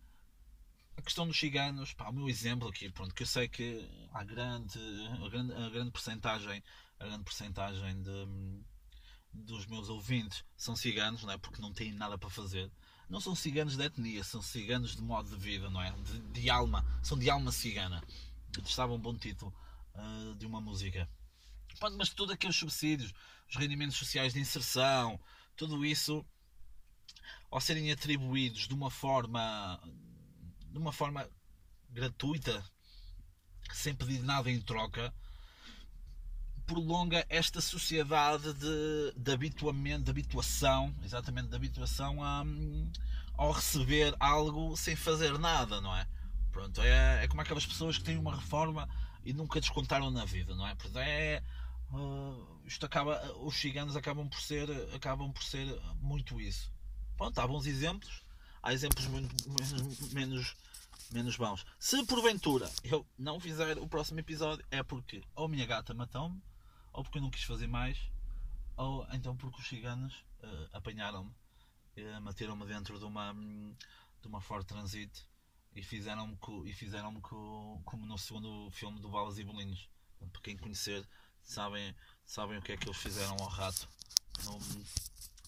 a 0.98 1.01
questão 1.01 1.27
dos 1.27 1.39
ciganos, 1.39 1.93
pá, 1.93 2.10
o 2.10 2.13
meu 2.13 2.29
exemplo 2.29 2.67
aqui, 2.67 2.89
pronto, 2.91 3.13
que 3.13 3.24
eu 3.24 3.27
sei 3.27 3.48
que 3.48 3.89
há 4.13 4.24
grande, 4.24 4.79
a 5.24 5.29
grande, 5.29 5.53
a 5.53 5.70
grande 5.70 5.91
percentagem, 5.91 6.63
a 7.00 7.05
grande 7.05 7.24
percentagem 7.24 8.01
de, 8.01 8.63
dos 9.34 9.65
meus 9.65 9.89
ouvintes 9.89 10.43
são 10.55 10.75
ciganos, 10.75 11.24
não 11.24 11.31
é? 11.31 11.38
Porque 11.38 11.62
não 11.62 11.74
têm 11.74 11.93
nada 11.93 12.17
para 12.17 12.29
fazer. 12.29 12.72
Não 13.10 13.20
são 13.20 13.36
ciganos 13.36 13.75
de 13.75 13.84
etnia, 13.84 14.24
são 14.24 14.41
ciganos 14.41 14.96
de 14.96 15.01
modo 15.01 15.29
de 15.29 15.36
vida, 15.36 15.70
não 15.70 15.81
é? 15.81 15.91
De, 15.91 16.20
de 16.20 16.50
alma, 16.50 16.86
são 17.01 17.17
de 17.17 17.29
alma 17.29 17.51
cigana. 17.51 18.03
Estava 18.63 18.93
um 18.93 19.00
bom 19.00 19.17
título 19.17 19.53
uh, 19.96 20.36
de 20.36 20.46
uma 20.46 20.62
música. 20.62 21.10
Mas 21.98 22.10
tudo 22.10 22.34
aqueles 22.34 22.55
subsídios, 22.55 23.13
os 23.50 23.55
rendimentos 23.55 23.98
sociais 23.98 24.34
de 24.34 24.39
inserção, 24.39 25.20
tudo 25.55 25.86
isso, 25.86 26.25
ao 27.49 27.61
serem 27.61 27.91
atribuídos 27.91 28.67
de 28.67 28.73
uma 28.73 28.89
forma, 28.89 29.79
de 30.69 30.77
uma 30.77 30.91
forma 30.91 31.27
gratuita, 31.89 32.63
sem 33.73 33.93
pedir 33.93 34.21
nada 34.23 34.49
em 34.49 34.59
troca, 34.61 35.13
prolonga 36.65 37.25
esta 37.29 37.59
sociedade 37.59 38.53
de, 38.53 39.13
de 39.17 39.31
habituamento, 39.31 40.03
de 40.03 40.11
habituação, 40.11 40.95
exatamente 41.03 41.49
de 41.49 41.55
habituação 41.55 42.23
a, 42.23 42.43
ao 43.33 43.51
receber 43.51 44.15
algo 44.19 44.75
sem 44.77 44.95
fazer 44.95 45.37
nada, 45.37 45.81
não 45.81 45.95
é? 45.95 46.07
Pronto, 46.51 46.81
é, 46.81 47.23
é 47.23 47.27
como 47.27 47.41
aquelas 47.41 47.65
pessoas 47.65 47.97
que 47.97 48.03
têm 48.03 48.17
uma 48.17 48.35
reforma 48.35 48.87
e 49.23 49.33
nunca 49.33 49.59
descontaram 49.59 50.09
na 50.11 50.25
vida, 50.25 50.55
não 50.55 50.67
é? 50.67 50.75
Portanto, 50.75 50.99
é. 50.99 51.43
Uh, 51.91 52.61
isto 52.65 52.85
acaba, 52.85 53.21
os 53.39 53.55
ciganos 53.55 53.97
acabam 53.97 54.27
por 54.29 54.39
ser, 54.39 54.69
acabam 54.95 55.31
por 55.31 55.43
ser 55.43 55.67
muito 55.99 56.39
isso. 56.39 56.71
Pronto, 57.21 57.37
há 57.37 57.45
bons 57.45 57.67
exemplos, 57.67 58.23
há 58.63 58.73
exemplos 58.73 59.05
muito, 59.05 59.31
menos, 59.47 60.11
menos, 60.11 60.55
menos 61.11 61.35
bons. 61.35 61.63
Se 61.77 62.03
porventura 62.03 62.67
eu 62.83 63.05
não 63.15 63.39
fizer 63.39 63.77
o 63.77 63.87
próximo 63.87 64.19
episódio, 64.19 64.65
é 64.71 64.81
porque 64.81 65.23
ou 65.35 65.47
minha 65.47 65.67
gata 65.67 65.93
matou-me, 65.93 66.41
ou 66.91 67.03
porque 67.03 67.19
eu 67.19 67.21
não 67.21 67.29
quis 67.29 67.43
fazer 67.43 67.67
mais, 67.67 67.95
ou 68.75 69.05
então 69.13 69.37
porque 69.37 69.61
os 69.61 69.67
ciganos 69.67 70.15
uh, 70.41 70.69
apanharam-me, 70.73 71.29
uh, 71.29 72.21
meteram-me 72.21 72.65
dentro 72.65 72.97
de 72.97 73.05
uma, 73.05 73.35
de 74.19 74.27
uma 74.27 74.41
Ford 74.41 74.65
Transit 74.65 75.11
e 75.75 75.83
fizeram-me 75.83 76.35
e 76.65 76.73
fizeram 76.73 77.21
como 77.21 78.03
no 78.03 78.17
segundo 78.17 78.71
filme 78.71 78.99
do 78.99 79.09
Balas 79.09 79.37
e 79.37 79.43
Bolinhos. 79.43 79.87
Para 80.33 80.41
quem 80.41 80.57
conhecer, 80.57 81.07
sabem, 81.43 81.95
sabem 82.25 82.57
o 82.57 82.63
que 82.63 82.71
é 82.71 82.77
que 82.77 82.87
eles 82.87 82.97
fizeram 82.97 83.37
ao 83.39 83.47
rato 83.47 83.87
no, 84.43 84.57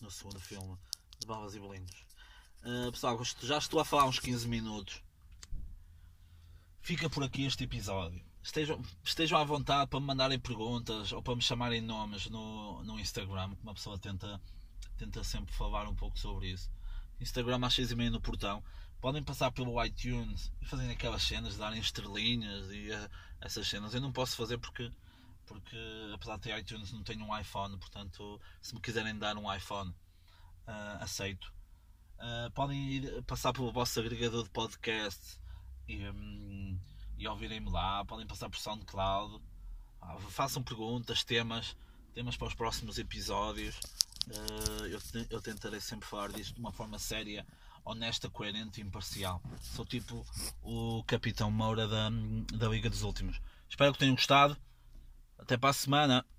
no 0.02 0.12
segundo 0.12 0.40
filme 0.40 0.78
de 1.24 1.28
Balas 1.28 1.56
e 1.56 1.60
Bolinhos. 1.60 2.06
Uh, 2.64 2.92
pessoal, 2.92 3.20
já 3.42 3.58
estou 3.58 3.80
a 3.80 3.86
falar 3.86 4.06
uns 4.06 4.20
15 4.20 4.48
minutos. 4.48 5.02
Fica 6.82 7.10
por 7.10 7.24
aqui 7.24 7.46
este 7.46 7.64
episódio. 7.64 8.22
Estejam, 8.44 8.82
estejam 9.04 9.40
à 9.40 9.44
vontade 9.44 9.90
para 9.90 10.02
me 10.02 10.06
mandarem 10.06 10.38
perguntas 10.38 11.14
ou 11.14 11.24
para 11.24 11.36
me 11.36 11.42
chamarem 11.42 11.82
nomes 11.82 12.30
no, 12.30 12.84
no 12.84 13.00
Instagram, 13.00 13.56
que 13.56 13.64
uma 13.64 13.74
pessoa 13.74 13.98
tenta, 13.98 14.40
tenta 14.98 15.24
sempre 15.24 15.54
falar 15.54 15.88
um 15.88 15.96
pouco 15.96 16.20
sobre 16.20 16.52
isso. 16.52 16.70
Instagram 17.22 17.66
às 17.66 17.74
6 17.74 17.92
e 17.92 17.96
meia 17.96 18.12
no 18.12 18.20
portão 18.20 18.62
podem 19.00 19.24
passar 19.24 19.52
pelo 19.52 19.82
iTunes 19.84 20.52
e 20.62 20.66
fazerem 20.66 20.92
aquelas 20.92 21.24
cenas, 21.24 21.58
darem 21.58 21.80
estrelinhas 21.80 22.70
e 22.70 22.92
uh, 22.92 23.10
essas 23.40 23.66
cenas. 23.66 23.94
Eu 23.94 24.02
não 24.02 24.12
posso 24.12 24.36
fazer 24.36 24.58
porque, 24.58 24.92
porque 25.46 25.78
apesar 26.14 26.36
de 26.36 26.42
ter 26.42 26.60
iTunes, 26.60 26.92
não 26.92 27.02
tenho 27.02 27.24
um 27.24 27.38
iPhone. 27.38 27.78
Portanto, 27.78 28.42
se 28.62 28.76
me 28.76 28.82
quiserem 28.82 29.18
dar 29.18 29.38
um 29.38 29.54
iPhone, 29.54 29.94
uh, 30.68 31.04
aceito. 31.04 31.54
Uh, 32.18 32.52
podem 32.52 32.80
ir 32.80 33.24
passar 33.24 33.52
pelo 33.54 33.72
vosso 33.72 34.00
agregador 34.00 34.44
de 34.44 34.50
podcast 34.50 35.40
e, 35.88 36.08
um, 36.10 36.80
e 37.18 37.28
ouvirem-me 37.28 37.70
lá. 37.70 38.06
Podem 38.06 38.26
passar 38.26 38.50
por 38.50 38.58
SoundCloud. 38.58 39.42
Ah, 40.02 40.18
façam 40.30 40.62
perguntas, 40.62 41.24
temas, 41.24 41.76
temas 42.14 42.36
para 42.36 42.48
os 42.48 42.54
próximos 42.54 42.98
episódios. 42.98 43.80
eu, 44.90 45.26
eu 45.30 45.42
tentarei 45.42 45.80
sempre 45.80 46.08
falar 46.08 46.32
disto 46.32 46.56
de 46.56 46.60
uma 46.60 46.72
forma 46.72 47.00
séria 47.00 47.46
honesta, 47.86 48.30
coerente 48.30 48.80
e 48.80 48.84
imparcial. 48.84 49.42
Sou 49.62 49.86
tipo 49.86 50.26
o 50.62 51.04
Capitão 51.06 51.52
Moura 51.52 51.88
da, 51.88 52.10
da 52.54 52.68
Liga 52.70 52.90
dos 52.90 53.04
Últimos. 53.04 53.40
Espero 53.70 53.94
que 53.94 54.00
tenham 54.00 54.16
gostado. 54.16 54.58
Até 55.38 55.58
para 55.58 55.70
a 55.72 55.74
semana. 55.74 56.26